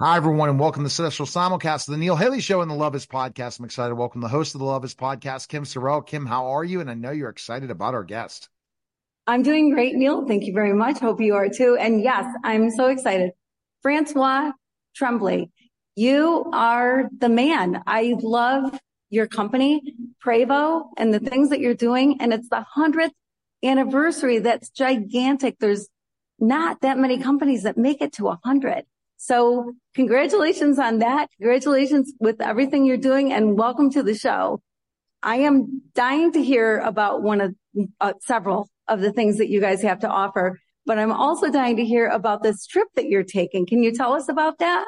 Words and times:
Hi, 0.00 0.16
everyone, 0.16 0.48
and 0.48 0.60
welcome 0.60 0.84
to 0.84 0.84
the 0.84 0.90
special 0.90 1.26
simulcast 1.26 1.88
of 1.88 1.92
the 1.92 1.98
Neil 1.98 2.14
Haley 2.14 2.40
Show 2.40 2.60
and 2.60 2.70
the 2.70 2.74
Love 2.76 2.94
Is 2.94 3.04
Podcast. 3.04 3.58
I'm 3.58 3.64
excited 3.64 3.88
to 3.88 3.96
welcome 3.96 4.20
the 4.20 4.28
host 4.28 4.54
of 4.54 4.60
the 4.60 4.64
Love 4.64 4.84
Is 4.84 4.94
Podcast, 4.94 5.48
Kim 5.48 5.64
Sorrell. 5.64 6.06
Kim, 6.06 6.24
how 6.24 6.52
are 6.52 6.62
you? 6.62 6.80
And 6.80 6.88
I 6.88 6.94
know 6.94 7.10
you're 7.10 7.30
excited 7.30 7.72
about 7.72 7.94
our 7.94 8.04
guest. 8.04 8.48
I'm 9.26 9.42
doing 9.42 9.70
great, 9.74 9.96
Neil. 9.96 10.24
Thank 10.24 10.44
you 10.44 10.52
very 10.52 10.72
much. 10.72 11.00
Hope 11.00 11.20
you 11.20 11.34
are 11.34 11.48
too. 11.48 11.76
And 11.76 12.00
yes, 12.00 12.32
I'm 12.44 12.70
so 12.70 12.86
excited. 12.86 13.32
Francois 13.82 14.52
Tremblay, 14.94 15.50
you 15.96 16.48
are 16.52 17.10
the 17.18 17.28
man. 17.28 17.82
I 17.84 18.14
love 18.20 18.78
your 19.10 19.26
company, 19.26 19.96
Prevost, 20.24 20.90
and 20.96 21.12
the 21.12 21.18
things 21.18 21.50
that 21.50 21.58
you're 21.58 21.74
doing. 21.74 22.18
And 22.20 22.32
it's 22.32 22.48
the 22.48 22.64
100th 22.76 23.10
anniversary. 23.64 24.38
That's 24.38 24.70
gigantic. 24.70 25.58
There's 25.58 25.88
not 26.38 26.82
that 26.82 26.98
many 26.98 27.18
companies 27.18 27.64
that 27.64 27.76
make 27.76 28.00
it 28.00 28.12
to 28.12 28.26
100. 28.26 28.84
So 29.18 29.72
congratulations 29.96 30.78
on 30.78 31.00
that. 31.00 31.28
Congratulations 31.38 32.12
with 32.20 32.40
everything 32.40 32.84
you're 32.84 32.96
doing 32.96 33.32
and 33.32 33.58
welcome 33.58 33.90
to 33.90 34.02
the 34.04 34.14
show. 34.14 34.62
I 35.24 35.38
am 35.38 35.82
dying 35.92 36.32
to 36.32 36.42
hear 36.42 36.78
about 36.78 37.22
one 37.22 37.40
of 37.40 37.54
uh, 38.00 38.12
several 38.20 38.70
of 38.86 39.00
the 39.00 39.12
things 39.12 39.38
that 39.38 39.48
you 39.48 39.60
guys 39.60 39.82
have 39.82 39.98
to 40.00 40.08
offer, 40.08 40.60
but 40.86 41.00
I'm 41.00 41.10
also 41.10 41.50
dying 41.50 41.76
to 41.78 41.84
hear 41.84 42.06
about 42.06 42.44
this 42.44 42.64
trip 42.64 42.86
that 42.94 43.06
you're 43.06 43.24
taking. 43.24 43.66
Can 43.66 43.82
you 43.82 43.92
tell 43.92 44.12
us 44.12 44.28
about 44.28 44.58
that? 44.58 44.86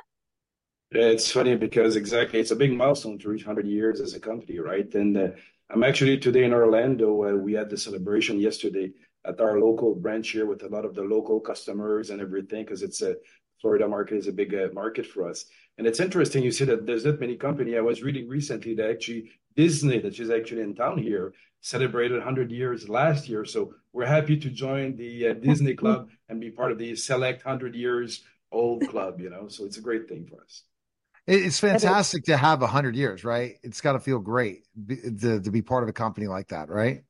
Yeah, 0.93 1.07
it's 1.07 1.31
funny 1.31 1.57
because 1.57 1.97
exactly 1.97 2.39
it's 2.39 2.53
a 2.53 2.57
big 2.57 2.73
milestone 2.73 3.19
to 3.19 3.29
reach 3.29 3.45
100 3.45 3.67
years 3.69 4.01
as 4.01 4.15
a 4.15 4.21
company, 4.21 4.61
right? 4.61 4.93
And 4.95 5.17
uh, 5.17 5.29
I'm 5.69 5.83
actually 5.83 6.19
today 6.19 6.45
in 6.45 6.53
Orlando. 6.53 7.25
Uh, 7.25 7.37
we 7.37 7.55
had 7.55 7.69
the 7.69 7.77
celebration 7.77 8.39
yesterday 8.39 8.93
at 9.25 9.41
our 9.41 9.59
local 9.59 9.95
branch 9.95 10.31
here 10.31 10.47
with 10.47 10.63
a 10.63 10.69
lot 10.69 10.85
of 10.85 10.95
the 10.95 11.03
local 11.03 11.41
customers 11.41 12.11
and 12.11 12.21
everything 12.21 12.65
because 12.65 12.83
it's 12.83 13.03
a 13.03 13.17
Florida 13.61 13.87
market 13.89 14.17
is 14.17 14.29
a 14.29 14.33
big 14.33 14.55
uh, 14.55 14.69
market 14.73 15.07
for 15.07 15.29
us. 15.29 15.45
And 15.79 15.87
it's 15.87 16.01
interesting 16.01 16.43
you 16.43 16.53
see 16.53 16.65
that 16.65 16.87
there's 16.87 17.05
not 17.05 17.21
many 17.21 17.37
company. 17.37 17.77
I 17.77 17.81
was 17.81 18.03
reading 18.03 18.29
recently 18.29 18.75
that 18.75 18.91
actually 18.91 19.31
Disney, 19.57 19.99
that 20.01 20.19
is 20.19 20.31
actually 20.31 20.63
in 20.63 20.75
town 20.75 20.99
here, 20.99 21.35
celebrated 21.61 22.19
100 22.19 22.51
years 22.51 22.89
last 22.89 23.29
year. 23.29 23.45
So 23.45 23.75
we're 23.93 24.07
happy 24.07 24.37
to 24.39 24.51
join 24.51 24.97
the 24.97 25.29
uh, 25.29 25.35
Disney 25.35 25.75
Club 25.75 26.09
and 26.29 26.41
be 26.41 26.51
part 26.51 26.73
of 26.73 26.79
the 26.79 26.95
select 26.97 27.45
100 27.45 27.75
years 27.75 28.23
old 28.53 28.89
club, 28.89 29.21
you 29.21 29.31
know. 29.31 29.49
So 29.49 29.65
it's 29.65 29.77
a 29.77 29.83
great 29.83 30.09
thing 30.09 30.27
for 30.27 30.43
us. 30.43 30.63
It's 31.27 31.61
fantastic 31.61 32.25
to 32.25 32.37
have 32.37 32.61
100 32.61 32.97
years, 32.97 33.25
right? 33.25 33.57
It's 33.63 33.81
got 33.81 33.93
to 33.93 34.01
feel 34.01 34.19
great 34.19 34.65
to, 34.89 35.41
to 35.41 35.51
be 35.51 35.63
part 35.63 35.83
of 35.83 35.89
a 35.89 35.93
company 35.93 36.27
like 36.27 36.49
that, 36.49 36.69
right? 36.69 37.03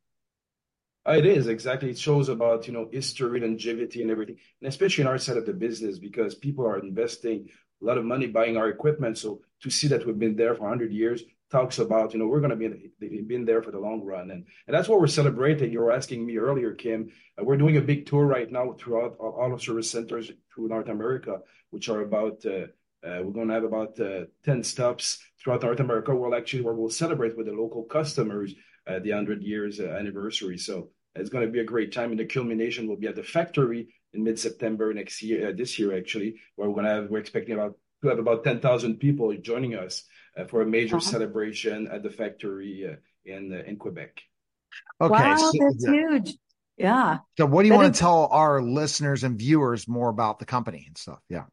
It 1.17 1.27
is 1.27 1.49
exactly. 1.49 1.91
It 1.91 1.99
shows 1.99 2.29
about 2.29 2.67
you 2.67 2.73
know 2.73 2.89
history, 2.91 3.41
longevity, 3.41 4.03
and 4.03 4.11
everything, 4.11 4.37
and 4.61 4.69
especially 4.69 5.03
in 5.03 5.09
our 5.09 5.19
side 5.19 5.37
of 5.37 5.47
the 5.47 5.53
business 5.53 5.99
because 5.99 6.35
people 6.35 6.67
are 6.67 6.79
investing 6.79 7.49
a 7.83 7.85
lot 7.85 7.99
of 7.99 8.05
money 8.05 8.27
buying 8.27 8.57
our 8.57 8.69
equipment. 8.69 9.19
So 9.19 9.41
to 9.63 9.71
see 9.71 9.89
that 9.89 10.07
we've 10.07 10.19
been 10.19 10.37
there 10.37 10.55
for 10.55 10.63
100 10.63 10.93
years 10.93 11.23
talks 11.51 11.81
about 11.81 12.13
you 12.13 12.21
know 12.21 12.27
we're 12.27 12.41
going 12.41 12.51
to 12.51 12.89
be 13.01 13.23
been 13.23 13.45
there 13.45 13.63
for 13.63 13.73
the 13.73 13.79
long 13.79 14.05
run, 14.05 14.31
and 14.31 14.45
and 14.67 14.75
that's 14.75 14.89
what 14.89 15.01
we're 15.01 15.07
celebrating. 15.09 15.73
You 15.73 15.81
were 15.81 15.93
asking 15.93 16.25
me 16.25 16.37
earlier, 16.37 16.75
Kim. 16.75 17.11
Uh, 17.39 17.45
we're 17.45 17.57
doing 17.57 17.77
a 17.77 17.83
big 17.83 18.07
tour 18.07 18.25
right 18.25 18.51
now 18.51 18.73
throughout 18.79 19.17
all 19.19 19.53
of 19.53 19.63
service 19.63 19.91
centers 19.91 20.31
through 20.55 20.69
North 20.69 20.89
America, 20.89 21.41
which 21.71 21.89
are 21.89 22.03
about. 22.03 22.45
Uh, 22.47 22.67
uh, 23.03 23.23
we're 23.23 23.33
going 23.33 23.49
to 23.49 23.55
have 23.55 23.65
about 23.65 23.99
uh, 23.99 24.27
10 24.45 24.63
stops 24.63 25.21
throughout 25.43 25.63
North 25.63 25.81
America. 25.81 26.15
We'll 26.15 26.35
actually 26.35 26.61
where 26.61 26.75
we'll 26.75 26.91
celebrate 26.91 27.35
with 27.35 27.47
the 27.47 27.53
local 27.53 27.85
customers 27.85 28.55
the 28.87 29.11
100 29.11 29.43
years 29.43 29.81
anniversary. 29.81 30.59
So 30.59 30.91
it's 31.15 31.31
going 31.31 31.47
to 31.47 31.53
be 31.53 31.61
a 31.61 31.65
great 31.65 31.93
time. 31.93 32.11
And 32.11 32.21
the 32.21 32.25
culmination 32.25 32.87
will 32.87 32.97
be 32.97 33.09
at 33.09 33.17
the 33.17 33.23
factory 33.23 33.95
in 34.13 34.25
mid-September 34.25 34.93
next 34.93 35.23
year, 35.23 35.49
uh, 35.49 35.53
this 35.53 35.79
year 35.79 35.97
actually, 35.97 36.37
where 36.57 36.69
we're 36.69 36.75
going 36.75 36.87
to 36.87 36.93
have, 36.93 37.11
we're 37.11 37.19
expecting 37.19 37.55
about 37.55 37.77
to 38.03 38.09
have 38.09 38.19
about 38.19 38.45
10,000 38.45 38.97
people 38.97 39.35
joining 39.37 39.75
us 39.75 40.05
uh, 40.37 40.45
for 40.45 40.63
a 40.63 40.67
major 40.67 40.97
uh-huh. 40.97 41.11
celebration 41.11 41.89
at 41.89 42.03
the 42.03 42.11
factory 42.11 42.89
uh, 42.91 42.97
in 43.25 43.53
uh, 43.53 43.63
in 43.67 43.77
Quebec. 43.77 44.23
Okay, 45.01 45.13
wow, 45.13 45.37
so, 45.37 45.53
that's 45.61 45.85
yeah. 45.87 45.93
huge. 45.93 46.37
Yeah. 46.77 47.19
So, 47.37 47.47
what 47.47 47.63
do 47.63 47.69
you 47.69 47.73
that 47.73 47.79
want 47.79 47.91
is- 47.91 47.99
to 47.99 48.01
tell 48.01 48.29
our 48.31 48.63
listeners 48.63 49.25
and 49.25 49.39
viewers 49.39 49.87
more 49.87 50.09
about 50.09 50.39
the 50.39 50.47
company 50.47 50.85
and 50.87 50.97
stuff? 50.97 51.21
Yeah. 51.29 51.45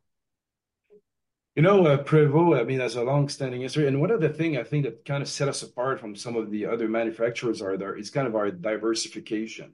You 1.58 1.64
know, 1.64 1.88
uh, 1.88 2.04
Prevost, 2.04 2.60
I 2.60 2.64
mean, 2.66 2.82
has 2.82 2.98
a 2.98 3.04
long-standing 3.04 3.62
history. 3.62 3.88
And 3.88 4.00
one 4.00 4.12
of 4.12 4.22
the 4.22 4.30
things 4.30 4.60
I 4.60 4.64
think 4.64 4.86
that 4.86 5.04
kind 5.06 5.24
of 5.24 5.28
set 5.28 5.48
us 5.48 5.64
apart 5.64 6.00
from 6.00 6.16
some 6.16 6.36
of 6.36 6.52
the 6.52 6.68
other 6.68 6.88
manufacturers 6.88 7.64
are 7.64 7.78
there 7.78 7.98
is 7.98 8.12
kind 8.12 8.28
of 8.28 8.36
our 8.36 8.52
diversification. 8.52 9.74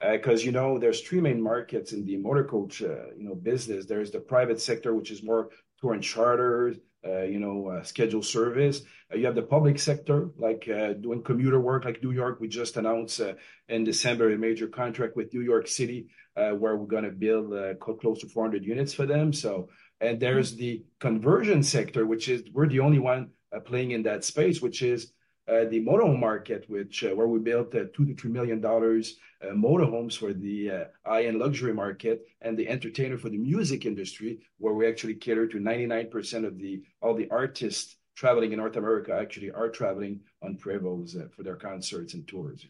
Because, 0.00 0.42
uh, 0.42 0.44
you 0.44 0.52
know, 0.52 0.78
there's 0.78 1.00
three 1.00 1.20
main 1.20 1.42
markets 1.42 1.92
in 1.92 2.04
the 2.04 2.18
motor 2.18 2.44
coach, 2.44 2.82
uh, 2.82 3.10
you 3.18 3.24
know, 3.24 3.34
business. 3.34 3.84
There's 3.84 4.12
the 4.12 4.20
private 4.20 4.60
sector, 4.60 4.94
which 4.94 5.10
is 5.10 5.24
more 5.24 5.48
tour 5.80 5.94
and 5.94 6.04
charters, 6.04 6.76
uh, 7.04 7.22
you 7.22 7.40
know, 7.40 7.80
scheduled 7.82 8.26
service. 8.26 8.82
You 9.12 9.26
have 9.26 9.34
the 9.34 9.42
public 9.42 9.80
sector, 9.80 10.30
like 10.38 10.66
doing 11.00 11.24
commuter 11.24 11.58
work, 11.58 11.84
like 11.84 12.00
New 12.00 12.12
York. 12.12 12.38
We 12.38 12.46
just 12.46 12.76
announced 12.76 13.20
in 13.68 13.82
December 13.82 14.32
a 14.32 14.38
major 14.38 14.68
contract 14.68 15.16
with 15.16 15.34
New 15.34 15.42
York 15.42 15.66
City, 15.66 16.06
where 16.34 16.76
we're 16.76 16.86
going 16.86 17.04
to 17.04 17.10
build 17.10 17.80
close 17.80 18.20
to 18.20 18.28
400 18.28 18.64
units 18.64 18.94
for 18.94 19.04
them. 19.04 19.32
So 19.32 19.68
and 20.04 20.20
there's 20.20 20.54
the 20.54 20.84
conversion 21.00 21.62
sector, 21.62 22.06
which 22.06 22.28
is 22.28 22.42
we're 22.52 22.68
the 22.68 22.80
only 22.80 22.98
one 22.98 23.30
uh, 23.54 23.60
playing 23.60 23.92
in 23.92 24.02
that 24.02 24.24
space, 24.24 24.60
which 24.60 24.82
is 24.82 25.12
uh, 25.48 25.64
the 25.64 25.84
motorhome 25.84 26.18
market, 26.18 26.64
which 26.68 27.04
uh, 27.04 27.10
where 27.10 27.26
we 27.28 27.38
built 27.38 27.74
uh, 27.74 27.84
two 27.94 28.04
to 28.04 28.14
three 28.14 28.30
million 28.30 28.60
dollars 28.60 29.16
uh, 29.42 29.52
motorhomes 29.52 30.16
for 30.16 30.32
the 30.32 30.70
uh, 30.70 30.84
high-end 31.04 31.38
luxury 31.38 31.72
market, 31.72 32.26
and 32.42 32.56
the 32.56 32.68
entertainer 32.68 33.18
for 33.18 33.30
the 33.30 33.38
music 33.38 33.86
industry, 33.86 34.38
where 34.58 34.74
we 34.74 34.86
actually 34.86 35.14
cater 35.14 35.46
to 35.46 35.58
99% 35.58 36.46
of 36.46 36.58
the 36.58 36.82
all 37.02 37.14
the 37.14 37.30
artists 37.30 37.96
traveling 38.14 38.52
in 38.52 38.58
North 38.58 38.76
America 38.76 39.12
actually 39.12 39.50
are 39.50 39.68
traveling 39.68 40.20
on 40.42 40.56
Prevost 40.56 41.20
uh, 41.20 41.28
for 41.34 41.42
their 41.42 41.56
concerts 41.56 42.14
and 42.14 42.26
tours. 42.28 42.66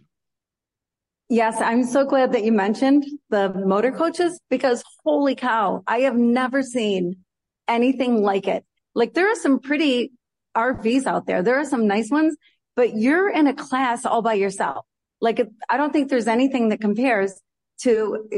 Yes, 1.31 1.56
I'm 1.61 1.84
so 1.84 2.05
glad 2.05 2.33
that 2.33 2.44
you 2.44 2.53
mentioned 2.53 3.05
the 3.31 3.49
motor 3.55 3.91
coaches 3.91 4.39
because 4.50 4.84
holy 5.05 5.34
cow, 5.34 5.83
I 5.87 6.00
have 6.00 6.17
never 6.17 6.62
seen 6.62 7.24
anything 7.69 8.22
like 8.22 8.47
it. 8.48 8.64
Like 8.94 9.14
there 9.14 9.30
are 9.30 9.36
some 9.36 9.58
pretty 9.60 10.12
RVs 10.56 11.06
out 11.06 11.26
there. 11.26 11.42
There 11.42 11.58
are 11.58 11.64
some 11.64 11.86
nice 11.86 12.10
ones, 12.10 12.36
but 12.76 12.97
you're 12.97 13.28
in 13.28 13.47
a 13.47 13.54
class 13.54 14.04
all 14.04 14.22
by 14.22 14.34
yourself. 14.34 14.84
Like 15.20 15.41
I 15.69 15.76
don't 15.76 15.92
think 15.92 16.10
there's 16.10 16.28
anything 16.28 16.69
that 16.69 16.80
compares 16.80 17.41
to, 17.82 18.28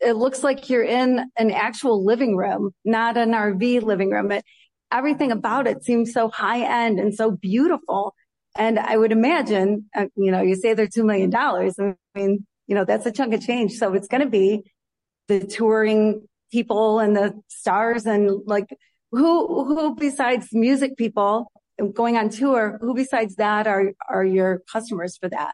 it 0.00 0.16
looks 0.16 0.42
like 0.42 0.70
you're 0.70 0.84
in 0.84 1.30
an 1.36 1.50
actual 1.50 2.04
living 2.04 2.36
room, 2.36 2.70
not 2.84 3.16
an 3.16 3.32
RV 3.32 3.82
living 3.82 4.10
room. 4.10 4.28
But 4.28 4.44
everything 4.90 5.32
about 5.32 5.66
it 5.66 5.84
seems 5.84 6.12
so 6.12 6.28
high 6.28 6.84
end 6.84 6.98
and 6.98 7.14
so 7.14 7.30
beautiful. 7.30 8.14
And 8.56 8.78
I 8.78 8.96
would 8.96 9.12
imagine, 9.12 9.90
uh, 9.94 10.06
you 10.16 10.30
know, 10.30 10.40
you 10.40 10.54
say 10.56 10.72
they're 10.74 10.86
$2 10.86 11.04
million. 11.04 11.34
I 11.34 11.94
mean, 12.18 12.46
you 12.66 12.74
know, 12.74 12.84
that's 12.84 13.06
a 13.06 13.12
chunk 13.12 13.34
of 13.34 13.42
change. 13.42 13.74
So 13.74 13.92
it's 13.94 14.08
going 14.08 14.22
to 14.22 14.30
be 14.30 14.62
the 15.28 15.40
touring 15.40 16.26
people 16.50 17.00
and 17.00 17.16
the 17.16 17.40
stars 17.48 18.06
and 18.06 18.42
like 18.46 18.68
who, 19.10 19.64
who 19.64 19.94
besides 19.94 20.48
music 20.52 20.96
people 20.96 21.50
going 21.92 22.16
on 22.16 22.28
tour, 22.28 22.78
who 22.80 22.94
besides 22.94 23.36
that 23.36 23.66
are, 23.66 23.92
are 24.08 24.24
your 24.24 24.62
customers 24.70 25.16
for 25.16 25.28
that? 25.28 25.52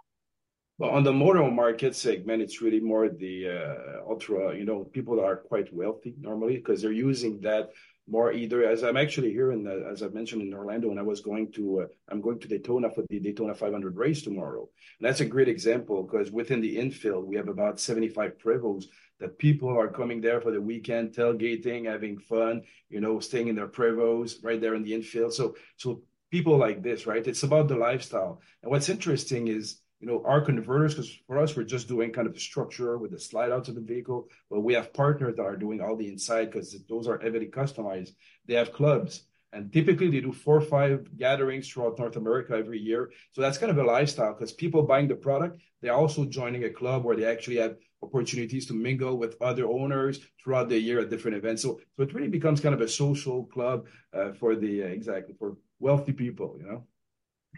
Well, 0.79 0.91
on 0.91 1.05
the 1.05 1.13
motor 1.13 1.49
market 1.51 1.95
segment, 1.95 2.43
it's 2.43 2.61
really 2.61 2.81
more 2.81 3.09
the 3.09 3.49
uh, 3.49 4.11
ultra, 4.11 4.57
you 4.57 4.65
know, 4.65 4.85
people 4.85 5.17
that 5.17 5.25
are 5.25 5.37
quite 5.37 5.73
wealthy 5.73 6.15
normally 6.19 6.57
because 6.57 6.83
they're 6.83 6.93
using 6.93 7.41
that 7.43 7.71
more 8.09 8.33
either 8.33 8.65
as 8.65 8.83
I'm 8.83 8.97
actually 8.97 9.31
here 9.31 9.53
in 9.53 9.63
the, 9.63 9.87
as 9.91 10.03
I 10.03 10.09
mentioned 10.09 10.43
in 10.43 10.55
Orlando, 10.55 10.91
and 10.91 10.99
I 10.99 11.03
was 11.03 11.21
going 11.21 11.53
to, 11.53 11.83
uh, 11.83 11.87
I'm 12.11 12.21
going 12.21 12.41
to 12.41 12.49
Daytona 12.49 12.91
for 12.91 13.05
the 13.09 13.21
Daytona 13.21 13.55
500 13.55 13.97
race 13.97 14.23
tomorrow. 14.23 14.69
And 14.99 15.09
that's 15.09 15.21
a 15.21 15.25
great 15.25 15.49
example 15.49 16.03
because 16.03 16.33
within 16.33 16.61
the 16.61 16.77
infield, 16.77 17.29
we 17.29 17.37
have 17.37 17.49
about 17.49 17.79
75 17.79 18.39
Prevosts 18.45 18.87
that 19.23 19.39
people 19.39 19.71
are 19.71 19.89
coming 19.89 20.21
there 20.21 20.41
for 20.41 20.51
the 20.51 20.61
weekend, 20.61 21.15
tailgating, 21.15 21.87
having 21.87 22.19
fun, 22.19 22.63
you 22.91 23.01
know, 23.01 23.21
staying 23.21 23.49
in 23.49 23.57
their 23.57 23.69
Prevosts 23.69 24.45
right 24.45 24.61
there 24.61 24.75
in 24.75 24.83
the 24.83 24.95
infield. 24.95 25.33
So, 25.33 25.57
so 25.77 26.03
people 26.31 26.59
like 26.59 26.83
this, 26.83 27.07
right? 27.07 27.27
It's 27.27 27.45
about 27.45 27.69
the 27.69 27.77
lifestyle. 27.77 28.41
And 28.63 28.71
what's 28.71 28.89
interesting 28.89 29.49
is 29.49 29.81
you 30.03 30.09
know, 30.09 30.21
our 30.27 30.41
converters, 30.41 30.95
because 30.95 31.17
for 31.29 31.39
us, 31.39 31.57
we're 31.57 31.63
just 31.63 31.87
doing 31.87 32.13
kind 32.13 32.27
of 32.27 32.35
the 32.35 32.41
structure 32.41 32.99
with 32.99 33.13
the 33.13 33.21
slide 33.21 33.53
outs 33.53 33.69
of 33.69 33.77
the 33.77 33.81
vehicle, 33.81 34.29
but 34.51 34.63
we 34.63 34.75
have 34.75 34.93
partners 34.93 35.37
that 35.37 35.45
are 35.45 35.57
doing 35.57 35.81
all 35.81 35.95
the 35.97 36.09
inside 36.09 36.47
because 36.47 36.77
those 36.89 37.07
are 37.07 37.21
heavily 37.21 37.47
customized. 37.47 38.11
They 38.47 38.55
have 38.55 38.73
clubs, 38.73 39.23
and 39.53 39.73
typically 39.73 40.11
they 40.11 40.21
do 40.21 40.33
four 40.33 40.57
or 40.57 40.63
five 40.63 41.17
gatherings 41.17 41.69
throughout 41.69 41.99
North 41.99 42.17
America 42.17 42.55
every 42.55 42.79
year. 42.79 43.13
So 43.33 43.43
that's 43.43 43.59
kind 43.59 43.71
of 43.71 43.79
a 43.79 43.85
lifestyle 43.85 44.33
because 44.33 44.53
people 44.53 44.83
buying 44.83 45.09
the 45.09 45.15
product, 45.15 45.61
they're 45.81 45.95
also 45.95 46.25
joining 46.25 46.65
a 46.65 46.71
club 46.71 47.05
where 47.05 47.17
they 47.17 47.27
actually 47.27 47.57
have 47.57 47.77
opportunities 48.03 48.67
to 48.67 48.75
mingle 48.75 49.19
with 49.19 49.41
other 49.43 49.67
owners 49.67 50.21
throughout 50.43 50.69
the 50.69 50.79
year 50.79 51.01
at 51.01 51.11
different 51.11 51.37
events. 51.37 51.63
So, 51.63 51.81
so 51.97 52.03
it 52.03 52.15
really 52.15 52.29
becomes 52.29 52.61
kind 52.61 52.75
of 52.75 52.81
a 52.81 52.89
social 52.89 53.45
club 53.45 53.87
uh, 54.15 54.33
for 54.33 54.57
the 54.57 54.85
uh, 54.85 54.87
exactly 54.87 55.35
for 55.39 55.57
wealthy 55.79 56.13
people, 56.13 56.57
you 56.59 56.67
know. 56.67 56.87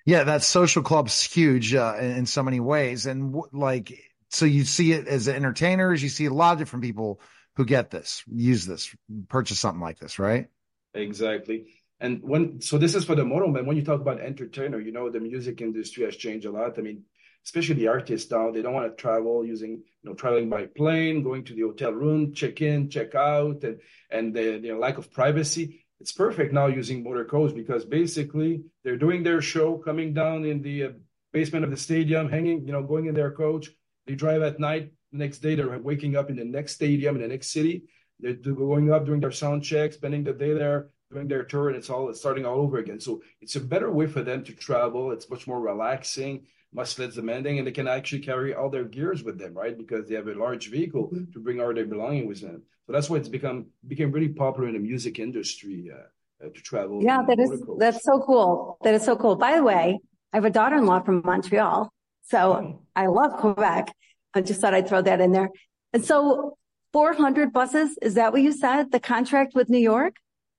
Yeah, 0.05 0.25
that 0.25 0.43
social 0.43 0.83
club's 0.83 1.23
huge 1.23 1.75
uh, 1.75 1.95
in, 1.99 2.11
in, 2.11 2.27
so 2.27 2.43
many 2.43 2.59
ways, 2.59 3.07
and 3.07 3.33
w- 3.33 3.49
like 3.53 3.97
so 4.29 4.45
you 4.45 4.65
see 4.65 4.93
it 4.93 5.07
as 5.07 5.29
entertainers. 5.29 6.03
You 6.03 6.09
see 6.09 6.27
a 6.27 6.35
lot 6.35 6.53
of 6.53 6.59
different 6.59 6.85
people 6.85 7.21
who 7.57 7.65
get 7.65 7.91
this, 7.91 8.25
use 8.27 8.67
this, 8.67 8.95
purchase 9.29 9.61
something 9.61 9.81
like 9.81 9.99
this, 9.99 10.19
right? 10.19 10.49
Exactly. 10.93 11.67
And 12.01 12.23
when 12.23 12.61
so 12.61 12.77
this 12.77 12.95
is 12.95 13.05
for 13.05 13.15
the 13.15 13.23
motorhome, 13.23 13.55
but 13.55 13.67
when 13.67 13.77
you 13.77 13.85
talk 13.85 14.01
about 14.01 14.21
entertainer, 14.21 14.81
you 14.81 14.93
know, 14.93 15.11
the 15.11 15.21
music 15.21 15.61
industry 15.61 16.05
has 16.05 16.17
changed 16.17 16.47
a 16.47 16.51
lot. 16.51 16.79
I 16.79 16.83
mean, 16.83 17.05
especially 17.45 17.77
the 17.77 17.89
artists 17.89 18.31
now, 18.31 18.51
they 18.51 18.63
don't 18.63 18.75
want 18.75 18.91
to 18.91 19.01
travel 19.01 19.45
using, 19.45 19.71
you 19.71 20.11
know, 20.11 20.15
traveling 20.15 20.49
by 20.49 20.67
plane, 20.67 21.23
going 21.23 21.45
to 21.45 21.55
the 21.55 21.63
hotel 21.63 21.93
room, 21.93 22.33
check 22.35 22.61
in, 22.63 22.91
check 22.91 23.15
out, 23.15 23.63
and 23.63 23.81
and 24.11 24.35
the 24.35 24.73
lack 24.73 24.99
of 24.99 25.13
privacy. 25.13 25.85
It's 26.01 26.13
perfect 26.13 26.53
now 26.53 26.67
using 26.67 27.03
motor 27.03 27.25
coach 27.25 27.55
because 27.55 27.85
basically 27.85 28.65
they're 28.83 28.97
doing 28.97 29.23
their 29.23 29.41
show, 29.41 29.79
coming 29.79 30.13
down 30.13 30.45
in 30.45 30.61
the 30.61 30.85
uh, 30.85 30.89
basement 31.33 31.65
of 31.65 31.71
the 31.71 31.77
stadium, 31.77 32.29
hanging, 32.29 32.67
you 32.67 32.73
know, 32.73 32.83
going 32.83 33.07
in 33.07 33.15
their 33.15 33.31
coach. 33.31 33.71
They 34.07 34.15
drive 34.15 34.43
at 34.43 34.61
night. 34.61 34.93
The 35.13 35.19
next 35.19 35.39
day, 35.39 35.55
they're 35.55 35.79
waking 35.79 36.17
up 36.17 36.29
in 36.29 36.37
the 36.37 36.45
next 36.45 36.73
stadium, 36.73 37.17
in 37.17 37.23
the 37.23 37.29
next 37.29 37.53
city. 37.53 37.85
They're 38.21 38.35
going 38.35 38.93
up, 38.93 39.07
doing 39.07 39.21
their 39.21 39.33
sound 39.33 39.63
check 39.63 39.93
spending 39.93 40.25
the 40.25 40.33
day 40.33 40.55
there, 40.55 40.91
doing 41.15 41.29
their 41.29 41.45
tour, 41.45 41.69
and 41.69 41.77
it's 41.77 41.91
all 41.91 42.13
starting 42.13 42.45
all 42.45 42.59
over 42.59 42.79
again. 42.79 43.01
So 43.01 43.23
it's 43.41 43.57
a 43.57 43.61
better 43.61 43.91
way 43.91 44.07
for 44.07 44.23
them 44.23 44.45
to 44.45 44.53
travel. 44.53 45.13
It's 45.13 45.31
much 45.31 45.47
more 45.47 45.61
relaxing, 45.61 46.47
much 46.73 46.99
less 46.99 47.15
demanding, 47.15 47.59
and 47.59 47.67
they 47.67 47.73
can 47.73 47.89
actually 47.89 48.21
carry 48.21 48.55
all 48.55 48.69
their 48.69 48.85
gears 48.85 49.23
with 49.23 49.39
them, 49.39 49.55
right? 49.55 49.77
Because 49.77 50.09
they 50.09 50.17
have 50.17 50.29
a 50.29 50.35
large 50.35 50.71
vehicle 50.71 51.05
mm-hmm. 51.05 51.33
to 51.33 51.39
bring 51.41 51.61
all 51.61 51.73
their 51.73 51.87
belongings 51.87 52.29
with 52.29 52.41
them. 52.43 52.63
So 52.87 52.93
that's 52.93 53.09
why 53.09 53.17
it's 53.17 53.29
become 53.29 53.67
became 53.87 54.13
really 54.13 54.29
popular 54.29 54.69
in 54.69 54.75
the 54.75 54.81
music 54.81 55.19
industry 55.19 55.91
uh, 55.91 56.45
uh, 56.45 56.51
to 56.51 56.61
travel. 56.61 57.03
Yeah, 57.03 57.23
that 57.27 57.39
is, 57.39 57.63
that's 57.79 58.05
so 58.05 58.21
cool. 58.21 58.79
That 58.83 58.95
is 58.95 59.03
so 59.03 59.17
cool. 59.17 59.37
By 59.37 59.57
the 59.57 59.63
way, 59.63 59.99
I 60.33 60.37
have 60.37 60.45
a 60.45 60.51
daughter-in-law 60.51 61.01
from 61.05 61.23
Montreal, 61.25 61.91
so 62.25 62.39
oh. 62.39 62.83
I 62.95 63.07
love 63.07 63.39
Quebec. 63.39 63.95
I 64.35 64.41
just 64.41 64.61
thought 64.61 64.75
I'd 64.75 64.89
throw 64.89 65.01
that 65.01 65.21
in 65.21 65.33
there. 65.33 65.51
And 65.93 66.05
so 66.05 66.59
400 66.93 67.53
buses, 67.53 67.97
is 68.03 68.15
that 68.15 68.33
what 68.33 68.43
you 68.43 68.53
said, 68.53 68.91
the 68.91 69.01
contract 69.01 69.55
with 69.55 69.69
New 69.69 69.79
York? 69.79 70.17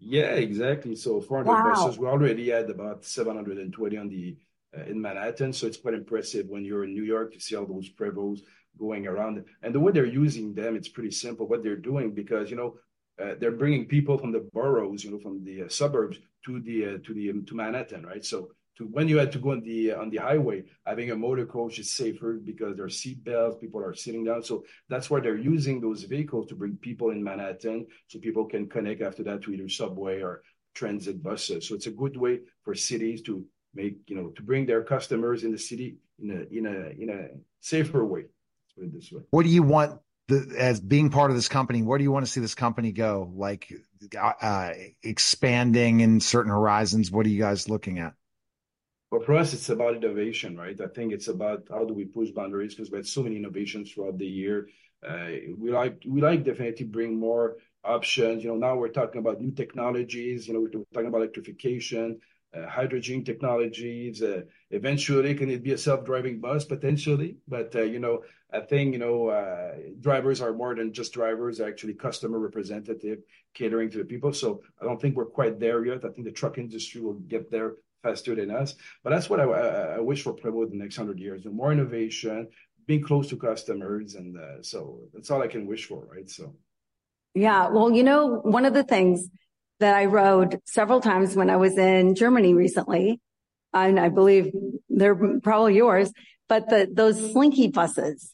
Yeah, 0.08 0.36
exactly. 0.36 0.96
So 0.96 1.20
400 1.20 1.64
buses. 1.64 1.98
We 1.98 2.06
already 2.06 2.52
had 2.52 2.70
about 2.70 3.04
720 3.04 3.98
on 3.98 4.08
the 4.08 4.38
uh, 4.78 4.84
in 4.84 5.02
Manhattan. 5.02 5.52
So 5.52 5.66
it's 5.66 5.78
quite 5.78 5.96
impressive 5.96 6.48
when 6.48 6.64
you're 6.64 6.84
in 6.84 6.94
New 6.94 7.04
York 7.04 7.34
to 7.34 7.40
see 7.40 7.56
all 7.56 7.66
those 7.66 7.90
Prevosts 7.90 8.44
going 8.78 9.08
around. 9.08 9.44
And 9.64 9.74
the 9.74 9.80
way 9.80 9.92
they're 9.92 10.06
using 10.06 10.54
them, 10.54 10.76
it's 10.76 10.90
pretty 10.90 11.10
simple 11.10 11.48
what 11.48 11.64
they're 11.64 11.76
doing 11.76 12.12
because, 12.12 12.52
you 12.52 12.56
know, 12.56 12.76
uh, 13.20 13.34
they're 13.40 13.52
bringing 13.52 13.86
people 13.86 14.18
from 14.20 14.32
the 14.32 14.48
boroughs, 14.54 15.04
you 15.04 15.10
know, 15.10 15.18
from 15.18 15.44
the 15.44 15.64
uh, 15.64 15.70
suburbs 15.70 16.20
to 16.46 16.60
the 16.60 17.00
to 17.00 17.14
the 17.14 17.32
um, 17.32 17.46
to 17.46 17.56
Manhattan, 17.56 18.06
right? 18.06 18.24
So 18.24 18.50
when 18.80 19.08
you 19.08 19.18
had 19.18 19.32
to 19.32 19.40
go 19.40 19.52
on 19.52 19.62
the 19.62 19.94
on 19.94 20.10
the 20.10 20.18
highway, 20.18 20.64
having 20.86 21.12
a 21.12 21.16
motor 21.16 21.46
coach 21.46 21.80
is 21.80 21.92
safer 21.92 22.34
because 22.34 22.76
there 22.76 22.86
are 22.86 22.90
seat 22.90 23.24
belts, 23.24 23.58
people 23.60 23.82
are 23.82 23.94
sitting 23.94 24.26
down. 24.26 24.44
So 24.44 24.66
that's 24.90 25.10
why 25.10 25.22
they're 25.22 25.38
using 25.38 25.80
those 25.80 26.04
vehicles 26.04 26.48
to 26.48 26.56
bring 26.56 26.76
people 26.78 27.12
in 27.12 27.24
Manhattan 27.24 27.88
so 28.08 28.20
people 28.20 28.46
can 28.46 28.68
connect 28.68 29.02
after 29.02 29.24
that 29.24 29.44
to 29.44 29.54
either 29.54 29.70
subway 29.70 30.22
or 30.22 30.42
transit 30.74 31.24
buses. 31.24 31.68
So 31.68 31.76
it's 31.76 31.88
a 31.88 31.92
good 31.92 32.18
way 32.18 32.42
for 32.64 32.76
cities 32.76 33.22
to 33.24 33.46
make, 33.74 33.98
you 34.08 34.16
know, 34.16 34.30
to 34.30 34.44
bring 34.44 34.66
their 34.66 34.84
customers 34.84 35.44
in 35.44 35.52
the 35.52 35.58
city 35.58 35.98
in 36.20 37.10
a 37.10 37.28
safer 37.62 38.06
way. 38.06 38.22
Let's 38.22 38.74
put 38.76 38.84
it 38.86 38.94
this 38.94 39.12
way. 39.12 39.22
What 39.30 39.44
do 39.44 39.50
you 39.50 39.64
want 39.64 40.02
as 40.58 40.80
being 40.80 41.10
part 41.12 41.32
of 41.32 41.38
this 41.38 41.48
company? 41.48 41.82
Where 41.82 41.98
do 41.98 42.04
you 42.04 42.12
want 42.12 42.26
to 42.26 42.32
see 42.32 42.42
this 42.42 42.56
company 42.56 42.92
go? 42.92 43.32
Like 43.34 43.72
uh, 44.18 44.34
uh, 44.42 44.74
expanding 45.04 46.02
in 46.02 46.20
certain 46.20 46.52
horizons? 46.52 47.12
What 47.12 47.26
are 47.26 47.30
you 47.30 47.40
guys 47.40 47.70
looking 47.70 48.00
at? 48.00 48.14
For 49.10 49.36
us, 49.36 49.54
it's 49.54 49.70
about 49.70 49.96
innovation, 49.96 50.58
right? 50.58 50.80
I 50.82 50.88
think 50.88 51.14
it's 51.14 51.30
about 51.30 51.68
how 51.70 51.86
do 51.86 51.94
we 51.94 52.06
push 52.06 52.32
boundaries 52.32 52.76
because 52.76 52.92
we 52.92 52.98
had 52.98 53.08
so 53.08 53.24
many 53.24 53.38
innovations 53.38 53.92
throughout 53.92 54.18
the 54.18 54.26
year. 54.26 54.68
Uh, 55.08 55.28
we 55.58 55.72
like 55.72 56.02
we 56.06 56.22
like 56.22 56.44
definitely 56.44 56.86
bring 56.86 57.18
more 57.18 57.58
options. 57.84 58.44
You 58.44 58.50
know, 58.50 58.58
now 58.58 58.76
we're 58.76 58.90
talking 58.90 59.20
about 59.20 59.40
new 59.40 59.52
technologies. 59.52 60.48
You 60.48 60.54
know, 60.54 60.62
we're 60.62 60.84
talking 60.94 61.08
about 61.08 61.20
electrification, 61.20 62.20
uh, 62.56 62.68
hydrogen 62.68 63.24
technologies. 63.24 64.22
Uh, 64.22 64.42
eventually, 64.72 65.36
can 65.36 65.50
it 65.50 65.64
be 65.64 65.74
a 65.74 65.78
self-driving 65.78 66.42
bus 66.42 66.66
potentially? 66.66 67.38
But, 67.48 67.74
you 67.76 68.00
know, 68.00 68.24
I 68.52 68.62
think, 68.62 68.94
you 68.94 69.00
know, 69.00 69.18
drivers 70.02 70.42
are 70.42 70.54
more 70.54 70.76
than 70.76 70.92
just 70.92 71.14
drivers, 71.14 71.62
actually 71.62 71.94
customer 71.94 72.40
representative 72.40 73.20
catering 73.54 73.92
to 73.92 74.00
the 74.00 74.06
people. 74.06 74.34
So 74.34 74.62
I 74.82 74.86
don't 74.86 75.00
think 75.00 75.16
we're 75.16 75.26
quite 75.26 75.60
there 75.60 75.86
yet. 75.86 76.04
I 76.04 76.10
think 76.10 76.26
the 76.26 76.32
truck 76.32 76.58
industry 76.58 77.02
will 77.02 77.14
get 77.14 77.52
there 77.52 77.76
faster 78.06 78.36
than 78.36 78.52
us. 78.52 78.76
But 79.04 79.10
that's 79.10 79.30
what 79.30 79.40
I 79.40 80.00
wish 80.00 80.22
for 80.24 80.34
Prevost 80.34 80.72
in 80.72 80.78
the 80.78 80.84
next 80.84 80.98
100 80.98 81.20
years. 81.20 81.46
More 81.46 81.72
innovation, 81.72 82.48
being 82.86 83.02
close 83.02 83.30
to 83.30 83.38
customers. 83.38 84.16
And 84.16 84.38
uh, 84.38 84.62
so 84.62 85.02
that's 85.14 85.32
all 85.32 85.42
I 85.42 85.48
can 85.48 85.66
wish 85.66 85.86
for, 85.86 86.06
right? 86.06 86.30
So. 86.30 86.56
Yeah. 87.34 87.70
Well, 87.70 87.92
you 87.92 88.04
know, 88.04 88.40
one 88.44 88.66
of 88.66 88.74
the 88.74 88.84
things 88.84 89.30
that 89.80 89.96
I 89.96 90.06
rode 90.06 90.62
several 90.66 91.02
times 91.02 91.36
when 91.36 91.50
I 91.50 91.58
was 91.58 91.78
in 91.78 92.16
Germany 92.16 92.54
recently, 92.54 93.20
and 93.74 94.00
I 94.00 94.10
believe 94.10 94.54
they're 94.90 95.40
probably 95.40 95.76
yours, 95.76 96.12
but 96.48 96.70
those 96.96 97.18
Slinky 97.32 97.68
buses. 97.68 98.34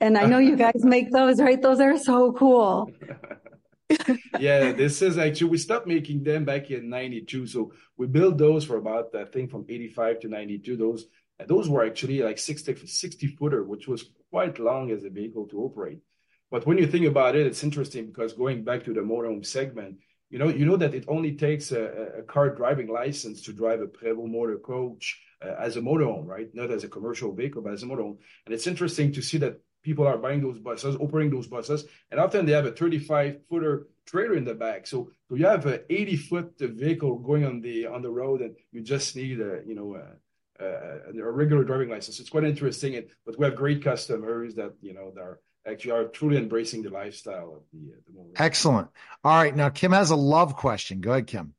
And 0.00 0.18
I 0.18 0.26
know 0.26 0.38
you 0.38 0.56
guys 0.66 0.82
make 0.82 1.12
those, 1.12 1.40
right? 1.40 1.60
Those 1.60 1.80
are 1.80 1.96
so 1.98 2.32
cool. 2.32 2.90
Yeah, 4.38 4.72
this 4.72 5.02
is 5.02 5.18
actually, 5.18 5.50
we 5.50 5.58
stopped 5.58 5.86
making 5.86 6.24
them 6.24 6.44
back 6.44 6.70
in 6.70 6.88
'92. 6.88 7.46
So 7.46 7.72
we 7.96 8.06
built 8.06 8.38
those 8.38 8.64
for 8.64 8.76
about, 8.76 9.14
I 9.14 9.24
think, 9.24 9.50
from 9.50 9.66
'85 9.68 10.20
to 10.20 10.28
'92. 10.28 10.76
Those 10.76 11.06
those 11.46 11.68
were 11.68 11.84
actually 11.84 12.20
like 12.22 12.38
60 12.38 12.86
60 12.86 13.26
footer, 13.28 13.64
which 13.64 13.88
was 13.88 14.10
quite 14.30 14.58
long 14.58 14.90
as 14.90 15.04
a 15.04 15.10
vehicle 15.10 15.46
to 15.48 15.60
operate. 15.60 15.98
But 16.50 16.66
when 16.66 16.78
you 16.78 16.86
think 16.86 17.06
about 17.06 17.36
it, 17.36 17.46
it's 17.46 17.64
interesting 17.64 18.06
because 18.06 18.34
going 18.34 18.64
back 18.64 18.84
to 18.84 18.92
the 18.92 19.00
motorhome 19.00 19.44
segment, 19.44 19.96
you 20.30 20.38
know, 20.38 20.48
you 20.48 20.66
know 20.66 20.76
that 20.76 20.94
it 20.94 21.04
only 21.08 21.32
takes 21.32 21.72
a 21.72 22.22
car 22.26 22.50
driving 22.54 22.88
license 22.88 23.42
to 23.42 23.52
drive 23.52 23.80
a 23.80 23.86
Prevost 23.86 24.30
motor 24.30 24.58
coach 24.58 25.20
uh, 25.44 25.54
as 25.58 25.76
a 25.76 25.80
motorhome, 25.80 26.26
right? 26.26 26.48
Not 26.54 26.70
as 26.70 26.84
a 26.84 26.88
commercial 26.88 27.34
vehicle, 27.34 27.62
but 27.62 27.72
as 27.72 27.82
a 27.82 27.86
motorhome. 27.86 28.18
And 28.44 28.54
it's 28.54 28.66
interesting 28.66 29.12
to 29.12 29.22
see 29.22 29.38
that 29.38 29.60
people 29.82 30.06
are 30.06 30.18
buying 30.18 30.40
those 30.40 30.58
buses, 30.58 30.96
operating 30.96 31.32
those 31.32 31.46
buses. 31.46 31.84
And 32.10 32.20
often 32.20 32.46
they 32.46 32.52
have 32.52 32.66
a 32.66 32.72
35-footer 32.72 33.88
trailer 34.06 34.34
in 34.36 34.44
the 34.44 34.54
back. 34.54 34.86
So 34.86 35.10
so 35.28 35.34
you 35.34 35.46
have 35.46 35.66
an 35.66 35.80
80-foot 35.90 36.54
vehicle 36.58 37.18
going 37.18 37.44
on 37.44 37.60
the 37.60 37.86
on 37.86 38.02
the 38.02 38.10
road 38.10 38.40
and 38.40 38.56
you 38.70 38.80
just 38.82 39.16
need 39.16 39.40
a, 39.40 39.60
you 39.66 39.74
know, 39.74 39.96
a 39.96 40.04
a 40.60 41.30
regular 41.30 41.64
driving 41.64 41.88
license. 41.88 42.20
It's 42.20 42.30
quite 42.30 42.44
interesting. 42.44 42.94
and 42.96 43.06
But 43.26 43.38
we 43.38 43.44
have 43.44 43.56
great 43.56 43.82
customers 43.82 44.54
that, 44.54 44.72
you 44.80 44.94
know, 44.94 45.10
that 45.14 45.20
are 45.20 45.40
actually 45.66 45.92
are 45.92 46.04
truly 46.04 46.36
embracing 46.36 46.82
the 46.82 46.90
lifestyle 46.90 47.56
of 47.56 47.62
the 47.72 47.92
uh, 47.92 48.20
motorhome. 48.20 48.32
Excellent. 48.36 48.88
All 49.24 49.36
right. 49.36 49.54
Now, 49.54 49.68
Kim 49.68 49.92
has 49.92 50.10
a 50.10 50.16
love 50.16 50.56
question. 50.56 51.00
Go 51.00 51.12
ahead, 51.12 51.26
Kim. 51.26 51.54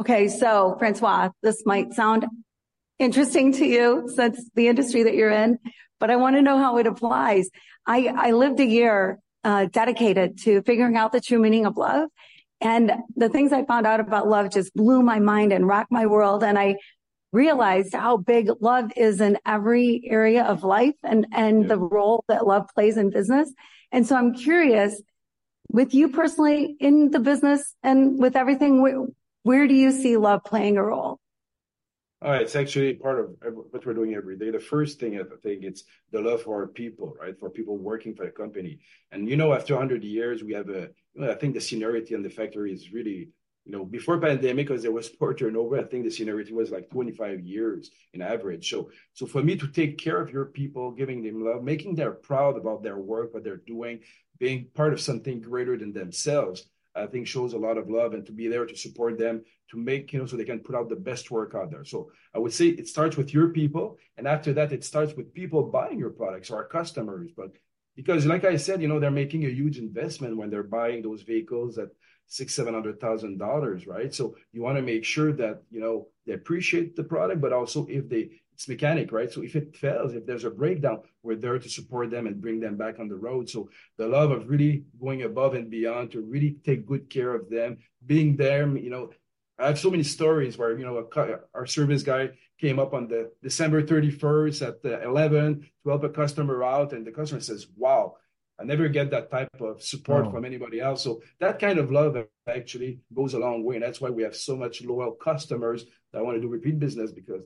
Okay. 0.00 0.28
So, 0.28 0.76
François, 0.80 1.30
this 1.42 1.64
might 1.64 1.92
sound 1.94 2.26
interesting 2.98 3.52
to 3.54 3.64
you 3.64 4.10
since 4.14 4.48
the 4.54 4.68
industry 4.68 5.02
that 5.04 5.14
you're 5.14 5.30
in, 5.30 5.58
but 6.00 6.10
I 6.10 6.16
want 6.16 6.36
to 6.36 6.42
know 6.42 6.58
how 6.58 6.78
it 6.78 6.86
applies. 6.86 7.48
I 7.86 8.12
I 8.16 8.30
lived 8.32 8.60
a 8.60 8.66
year 8.66 9.18
uh, 9.44 9.66
dedicated 9.66 10.38
to 10.44 10.62
figuring 10.62 10.96
out 10.96 11.12
the 11.12 11.20
true 11.20 11.38
meaning 11.38 11.66
of 11.66 11.76
love. 11.76 12.08
And 12.60 12.92
the 13.14 13.28
things 13.28 13.52
I 13.52 13.64
found 13.64 13.86
out 13.86 14.00
about 14.00 14.28
love 14.28 14.50
just 14.50 14.74
blew 14.74 15.02
my 15.02 15.20
mind 15.20 15.52
and 15.52 15.66
rocked 15.66 15.92
my 15.92 16.06
world. 16.06 16.42
And 16.42 16.58
I 16.58 16.76
realized 17.32 17.94
how 17.94 18.16
big 18.16 18.50
love 18.60 18.90
is 18.96 19.20
in 19.20 19.38
every 19.46 20.02
area 20.04 20.42
of 20.42 20.64
life 20.64 20.96
and, 21.04 21.26
and 21.32 21.68
the 21.70 21.78
role 21.78 22.24
that 22.28 22.46
love 22.46 22.66
plays 22.74 22.96
in 22.96 23.10
business. 23.10 23.52
And 23.92 24.06
so 24.06 24.16
I'm 24.16 24.34
curious, 24.34 25.00
with 25.70 25.94
you 25.94 26.08
personally 26.08 26.76
in 26.80 27.10
the 27.10 27.20
business 27.20 27.74
and 27.82 28.18
with 28.18 28.36
everything, 28.36 29.12
where 29.42 29.68
do 29.68 29.74
you 29.74 29.92
see 29.92 30.16
love 30.16 30.42
playing 30.44 30.78
a 30.78 30.82
role? 30.82 31.20
It's 32.20 32.56
actually 32.56 32.94
part 32.94 33.20
of 33.20 33.36
what 33.70 33.86
we're 33.86 33.94
doing 33.94 34.14
every 34.14 34.36
day. 34.36 34.50
The 34.50 34.58
first 34.58 34.98
thing 34.98 35.20
I 35.20 35.22
think 35.42 35.62
it's 35.62 35.84
the 36.10 36.20
love 36.20 36.42
for 36.42 36.60
our 36.60 36.66
people, 36.66 37.14
right? 37.20 37.38
For 37.38 37.48
people 37.48 37.78
working 37.78 38.14
for 38.14 38.24
the 38.24 38.32
company. 38.32 38.80
And, 39.12 39.28
you 39.28 39.36
know, 39.36 39.52
after 39.52 39.74
100 39.74 40.02
years, 40.02 40.42
we 40.42 40.52
have 40.54 40.68
a, 40.68 40.88
I 41.22 41.34
think 41.34 41.54
the 41.54 41.60
seniority 41.60 42.14
in 42.14 42.22
the 42.22 42.30
factory 42.30 42.72
is 42.72 42.92
really, 42.92 43.28
you 43.64 43.72
know, 43.72 43.84
before 43.84 44.18
pandemic, 44.18 44.66
because 44.66 44.82
there 44.82 44.90
was 44.90 45.08
poor 45.20 45.32
turnover, 45.32 45.78
I 45.78 45.84
think 45.84 46.04
the 46.04 46.10
seniority 46.10 46.52
was 46.52 46.72
like 46.72 46.90
25 46.90 47.40
years 47.40 47.90
in 48.12 48.20
average. 48.20 48.68
So, 48.68 48.90
so 49.12 49.24
for 49.24 49.42
me 49.42 49.54
to 49.54 49.68
take 49.68 49.96
care 49.96 50.20
of 50.20 50.32
your 50.32 50.46
people, 50.46 50.90
giving 50.90 51.22
them 51.22 51.44
love, 51.44 51.62
making 51.62 51.94
them 51.94 52.16
proud 52.22 52.56
about 52.56 52.82
their 52.82 52.98
work, 52.98 53.32
what 53.32 53.44
they're 53.44 53.58
doing, 53.58 54.00
being 54.40 54.66
part 54.74 54.92
of 54.92 55.00
something 55.00 55.40
greater 55.40 55.76
than 55.76 55.92
themselves, 55.92 56.64
I 56.98 57.06
think 57.06 57.26
shows 57.26 57.52
a 57.52 57.58
lot 57.58 57.78
of 57.78 57.88
love 57.88 58.12
and 58.14 58.24
to 58.26 58.32
be 58.32 58.48
there 58.48 58.66
to 58.66 58.76
support 58.76 59.18
them, 59.18 59.44
to 59.70 59.76
make, 59.76 60.12
you 60.12 60.18
know, 60.18 60.26
so 60.26 60.36
they 60.36 60.44
can 60.44 60.60
put 60.60 60.74
out 60.74 60.88
the 60.88 60.96
best 60.96 61.30
work 61.30 61.54
out 61.54 61.70
there. 61.70 61.84
So 61.84 62.10
I 62.34 62.38
would 62.38 62.52
say 62.52 62.68
it 62.68 62.88
starts 62.88 63.16
with 63.16 63.32
your 63.32 63.48
people. 63.48 63.98
And 64.16 64.26
after 64.26 64.52
that, 64.54 64.72
it 64.72 64.84
starts 64.84 65.14
with 65.14 65.34
people 65.34 65.62
buying 65.62 65.98
your 65.98 66.10
products, 66.10 66.50
our 66.50 66.64
customers. 66.64 67.30
But 67.36 67.52
because, 67.96 68.26
like 68.26 68.44
I 68.44 68.56
said, 68.56 68.80
you 68.80 68.88
know, 68.88 69.00
they're 69.00 69.10
making 69.10 69.44
a 69.44 69.50
huge 69.50 69.78
investment 69.78 70.36
when 70.36 70.50
they're 70.50 70.62
buying 70.62 71.02
those 71.02 71.22
vehicles 71.22 71.76
that 71.76 71.90
six, 72.28 72.54
seven 72.54 72.74
hundred 72.74 73.00
thousand 73.00 73.38
dollars, 73.38 73.86
right? 73.86 74.14
So 74.14 74.36
you 74.52 74.62
want 74.62 74.76
to 74.76 74.82
make 74.82 75.04
sure 75.04 75.32
that 75.32 75.62
you 75.70 75.80
know 75.80 76.08
they 76.26 76.34
appreciate 76.34 76.94
the 76.94 77.04
product, 77.04 77.40
but 77.40 77.52
also 77.52 77.86
if 77.88 78.08
they 78.08 78.30
it's 78.58 78.68
mechanic, 78.68 79.12
right? 79.12 79.32
So 79.32 79.42
if 79.42 79.54
it 79.54 79.76
fails, 79.76 80.14
if 80.14 80.26
there's 80.26 80.44
a 80.44 80.50
breakdown, 80.50 81.02
we're 81.22 81.36
there 81.36 81.60
to 81.60 81.68
support 81.68 82.10
them 82.10 82.26
and 82.26 82.40
bring 82.40 82.58
them 82.58 82.76
back 82.76 82.98
on 82.98 83.06
the 83.06 83.14
road. 83.14 83.48
So 83.48 83.70
the 83.98 84.08
love 84.08 84.32
of 84.32 84.48
really 84.48 84.82
going 85.00 85.22
above 85.22 85.54
and 85.54 85.70
beyond 85.70 86.10
to 86.10 86.22
really 86.22 86.56
take 86.64 86.84
good 86.84 87.08
care 87.08 87.32
of 87.36 87.48
them, 87.48 87.78
being 88.04 88.36
there, 88.36 88.66
you 88.76 88.90
know, 88.90 89.10
I 89.60 89.68
have 89.68 89.78
so 89.78 89.90
many 89.90 90.02
stories 90.02 90.58
where 90.58 90.78
you 90.78 90.84
know 90.84 90.98
a, 90.98 91.38
our 91.54 91.66
service 91.66 92.02
guy 92.02 92.30
came 92.60 92.78
up 92.78 92.94
on 92.94 93.08
the 93.08 93.30
December 93.42 93.82
31st 93.82 94.66
at 94.66 94.82
the 94.82 95.02
11 95.02 95.60
to 95.84 95.88
help 95.88 96.04
a 96.04 96.08
customer 96.08 96.62
out, 96.64 96.92
and 96.92 97.06
the 97.06 97.12
customer 97.12 97.40
says, 97.40 97.66
"Wow, 97.76 98.16
I 98.60 98.64
never 98.64 98.88
get 98.88 99.10
that 99.10 99.30
type 99.30 99.48
of 99.60 99.82
support 99.82 100.26
oh. 100.26 100.30
from 100.30 100.44
anybody 100.44 100.80
else." 100.80 101.02
So 101.02 101.20
that 101.40 101.58
kind 101.58 101.78
of 101.78 101.90
love 101.90 102.16
actually 102.48 103.00
goes 103.14 103.34
a 103.34 103.38
long 103.38 103.64
way, 103.64 103.76
and 103.76 103.84
that's 103.84 104.00
why 104.00 104.10
we 104.10 104.22
have 104.22 104.36
so 104.36 104.56
much 104.56 104.82
loyal 104.82 105.12
customers 105.12 105.84
that 106.12 106.24
want 106.24 106.36
to 106.36 106.40
do 106.40 106.48
repeat 106.48 106.78
business 106.78 107.12
because 107.12 107.42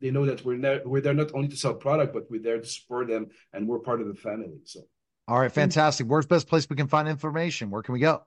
they 0.00 0.10
know 0.10 0.26
that 0.26 0.44
we're 0.44 0.58
there, 0.58 0.82
we're 0.84 1.00
there 1.00 1.14
not 1.14 1.34
only 1.34 1.48
to 1.48 1.56
sell 1.56 1.74
product, 1.74 2.12
but 2.12 2.30
we're 2.30 2.42
there 2.42 2.60
to 2.60 2.66
support 2.66 3.08
them, 3.08 3.28
and 3.52 3.66
we're 3.66 3.78
part 3.78 4.00
of 4.00 4.08
the 4.08 4.14
family. 4.14 4.58
So, 4.64 4.80
all 5.28 5.40
right, 5.40 5.50
fantastic. 5.50 6.06
Where's 6.06 6.26
best 6.26 6.48
place 6.48 6.68
we 6.68 6.76
can 6.76 6.88
find 6.88 7.08
information? 7.08 7.70
Where 7.70 7.82
can 7.82 7.94
we 7.94 8.00
go? 8.00 8.22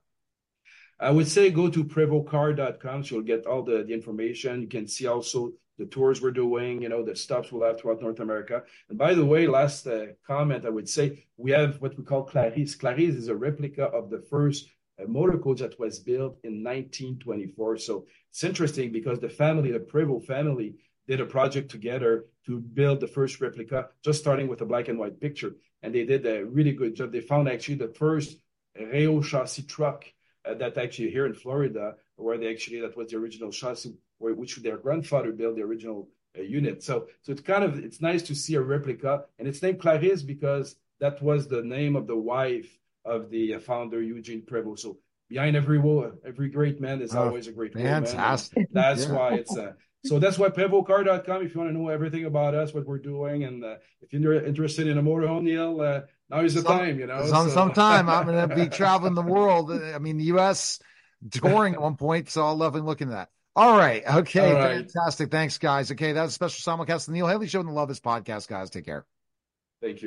I 0.99 1.11
would 1.11 1.27
say 1.27 1.49
go 1.49 1.69
to 1.69 1.83
prevostcar.com. 1.85 3.03
So 3.03 3.15
you'll 3.15 3.23
get 3.23 3.45
all 3.45 3.63
the, 3.63 3.83
the 3.83 3.93
information. 3.93 4.61
You 4.61 4.67
can 4.67 4.87
see 4.87 5.07
also 5.07 5.53
the 5.79 5.85
tours 5.85 6.21
we're 6.21 6.29
doing, 6.31 6.81
you 6.81 6.89
know, 6.89 7.03
the 7.03 7.15
stops 7.15 7.51
we'll 7.51 7.65
have 7.65 7.79
throughout 7.79 8.01
North 8.01 8.19
America. 8.19 8.63
And 8.89 8.97
by 8.97 9.13
the 9.13 9.25
way, 9.25 9.47
last 9.47 9.87
uh, 9.87 10.07
comment 10.27 10.65
I 10.65 10.69
would 10.69 10.89
say 10.89 11.25
we 11.37 11.51
have 11.51 11.81
what 11.81 11.97
we 11.97 12.03
call 12.03 12.27
Clarisse. 12.27 12.77
Clarisse 12.77 13.15
is 13.15 13.29
a 13.29 13.35
replica 13.35 13.85
of 13.85 14.09
the 14.09 14.21
first 14.29 14.67
uh, 15.01 15.07
motor 15.07 15.37
coach 15.37 15.59
that 15.59 15.79
was 15.79 15.99
built 15.99 16.37
in 16.43 16.63
1924. 16.63 17.77
So 17.77 18.05
it's 18.29 18.43
interesting 18.43 18.91
because 18.91 19.19
the 19.19 19.29
family, 19.29 19.71
the 19.71 19.79
Prevost 19.79 20.25
family, 20.25 20.75
did 21.07 21.21
a 21.21 21.25
project 21.25 21.71
together 21.71 22.25
to 22.45 22.59
build 22.59 22.99
the 22.99 23.07
first 23.07 23.41
replica, 23.41 23.87
just 24.03 24.19
starting 24.19 24.47
with 24.47 24.61
a 24.61 24.65
black 24.65 24.89
and 24.89 24.99
white 24.99 25.19
picture. 25.19 25.55
And 25.81 25.95
they 25.95 26.03
did 26.03 26.25
a 26.25 26.45
really 26.45 26.73
good 26.73 26.93
job. 26.95 27.11
They 27.11 27.21
found 27.21 27.47
actually 27.47 27.75
the 27.75 27.93
first 28.03 28.37
Reo 28.77 29.21
chassis 29.21 29.63
truck 29.63 30.05
uh, 30.45 30.55
that 30.55 30.77
actually 30.77 31.09
here 31.09 31.25
in 31.25 31.33
Florida, 31.33 31.95
where 32.17 32.37
they 32.37 32.51
actually 32.51 32.81
that 32.81 32.97
was 32.97 33.11
the 33.11 33.17
original 33.17 33.51
chassis, 33.51 33.95
which 34.19 34.57
their 34.57 34.77
grandfather 34.77 35.31
built 35.31 35.55
the 35.55 35.61
original 35.61 36.09
uh, 36.37 36.41
unit. 36.41 36.83
So 36.83 37.07
so 37.21 37.31
it's 37.31 37.41
kind 37.41 37.63
of 37.63 37.79
it's 37.79 38.01
nice 38.01 38.21
to 38.23 38.35
see 38.35 38.55
a 38.55 38.61
replica, 38.61 39.25
and 39.37 39.47
it's 39.47 39.61
named 39.61 39.79
Clarisse 39.79 40.25
because 40.25 40.75
that 40.99 41.21
was 41.21 41.47
the 41.47 41.63
name 41.63 41.95
of 41.95 42.07
the 42.07 42.17
wife 42.17 42.69
of 43.05 43.29
the 43.29 43.55
uh, 43.55 43.59
founder 43.59 44.01
Eugene 44.01 44.43
Prevost. 44.43 44.79
So 44.79 44.97
behind 45.29 45.55
every 45.55 45.79
every 46.25 46.49
great 46.49 46.81
man 46.81 47.01
is 47.01 47.15
oh, 47.15 47.23
always 47.23 47.47
a 47.47 47.51
great 47.51 47.75
man. 47.75 48.05
fantastic. 48.05 48.55
woman. 48.57 48.69
That's 48.73 49.05
yeah. 49.05 49.13
why 49.13 49.33
it's 49.35 49.55
a 49.55 49.75
so 50.05 50.17
that's 50.17 50.39
why 50.39 50.47
PrevostCar.com. 50.49 51.45
If 51.45 51.53
you 51.53 51.59
want 51.59 51.73
to 51.73 51.77
know 51.77 51.89
everything 51.89 52.25
about 52.25 52.55
us, 52.55 52.73
what 52.73 52.85
we're 52.85 52.99
doing, 52.99 53.43
and 53.43 53.65
uh, 53.65 53.75
if 54.01 54.13
you're 54.13 54.45
interested 54.45 54.87
in 54.87 54.97
a 54.97 55.03
motorhome, 55.03 55.43
Neil, 55.43 55.81
uh, 55.81 56.01
now 56.29 56.39
is 56.39 56.53
the 56.53 56.61
some, 56.61 56.77
time. 56.77 56.99
You 56.99 57.07
know, 57.07 57.25
some, 57.25 57.49
so. 57.49 57.53
sometime 57.53 58.07
I'm 58.07 58.25
going 58.25 58.47
to 58.47 58.55
be 58.55 58.67
traveling 58.75 59.13
the 59.13 59.21
world. 59.21 59.71
I 59.71 59.99
mean, 59.99 60.17
the 60.17 60.25
U.S. 60.25 60.79
touring 61.31 61.73
at 61.73 61.81
one 61.81 61.97
point, 61.97 62.29
so 62.29 62.45
I'll 62.45 62.55
love 62.55 62.75
and 62.75 62.85
looking 62.85 63.09
at 63.09 63.13
that. 63.13 63.29
All 63.55 63.77
right, 63.77 64.03
okay, 64.07 64.51
All 64.51 64.53
right. 64.53 64.89
fantastic. 64.91 65.31
Thanks, 65.31 65.57
guys. 65.57 65.91
Okay, 65.91 66.13
that's 66.13 66.31
a 66.31 66.33
special 66.33 66.77
simulcast 66.77 67.07
the 67.07 67.11
Neil 67.11 67.27
Haley 67.27 67.47
Show 67.47 67.59
and 67.59 67.67
the 67.69 67.73
Love 67.73 67.89
Is 67.91 67.99
podcast, 67.99 68.47
guys. 68.47 68.69
Take 68.69 68.85
care. 68.85 69.05
Thank 69.81 69.93
you. 69.93 69.97